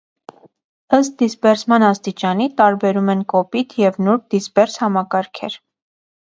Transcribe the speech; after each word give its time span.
Ըստ 0.97 1.13
դիսպերսման 1.21 1.85
աստիճանի, 1.89 2.49
տարբերում 2.63 3.13
են 3.17 3.23
կոպիտ 3.37 3.79
ն 3.91 3.95
նուրբ 4.09 4.27
դիսպերս 4.35 4.83
համակարգեր։ 4.87 5.63